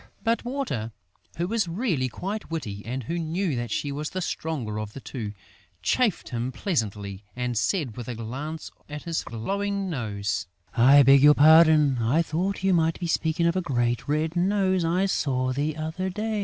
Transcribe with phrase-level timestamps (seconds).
[0.23, 0.91] But Water,
[1.37, 4.99] who was really quite witty and who knew that she was the stronger of the
[4.99, 5.33] two,
[5.83, 11.35] chaffed him pleasantly and said, with a glance at his glowing nose: "I beg your
[11.35, 11.99] pardon?...
[11.99, 16.09] I thought you might be speaking of a great red nose I saw the other
[16.09, 16.39] day!..."